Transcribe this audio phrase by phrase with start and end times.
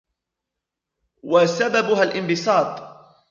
[1.23, 2.91] وَسَبَبُهَا الِانْبِسَاطُ